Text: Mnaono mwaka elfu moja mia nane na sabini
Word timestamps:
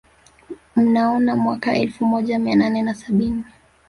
Mnaono 0.75 1.37
mwaka 1.37 1.75
elfu 1.75 2.05
moja 2.05 2.39
mia 2.39 2.55
nane 2.55 2.81
na 2.81 2.93
sabini 2.93 3.43